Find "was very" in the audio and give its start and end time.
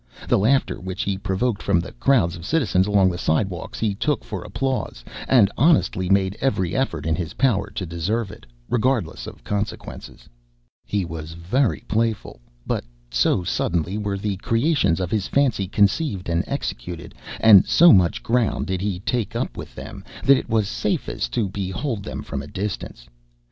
11.05-11.81